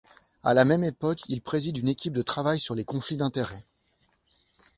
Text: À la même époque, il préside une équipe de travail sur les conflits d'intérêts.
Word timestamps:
À 0.41 0.55
la 0.55 0.65
même 0.65 0.83
époque, 0.83 1.21
il 1.27 1.43
préside 1.43 1.77
une 1.77 1.87
équipe 1.87 2.13
de 2.13 2.23
travail 2.23 2.59
sur 2.59 2.73
les 2.73 2.83
conflits 2.85 3.17
d'intérêts. 3.17 3.63